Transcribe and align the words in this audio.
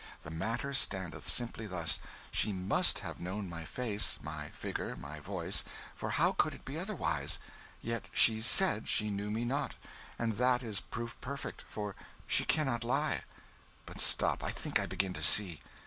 The 0.23 0.31
matter 0.31 0.73
standeth 0.73 1.27
simply 1.27 1.67
thus: 1.67 1.99
she 2.31 2.51
must 2.51 2.97
have 3.05 3.19
known 3.19 3.47
my 3.47 3.65
face, 3.65 4.17
my 4.23 4.49
figure, 4.49 4.95
my 4.95 5.19
voice, 5.19 5.63
for 5.93 6.09
how 6.09 6.31
could 6.31 6.55
it 6.55 6.65
be 6.65 6.79
otherwise? 6.79 7.37
Yet 7.83 8.07
she 8.11 8.39
__said_ 8.39 8.85
_she 8.85 9.11
knew 9.11 9.29
me 9.29 9.45
not, 9.45 9.75
and 10.17 10.33
that 10.37 10.63
is 10.63 10.79
proof 10.81 11.21
perfect, 11.21 11.61
for 11.67 11.95
she 12.25 12.45
cannot 12.45 12.83
lie. 12.83 13.21
But 13.85 13.99
stop 14.01 14.43
I 14.43 14.49
think 14.49 14.79
I 14.79 14.87
begin 14.87 15.13
to 15.13 15.21
see. 15.21 15.61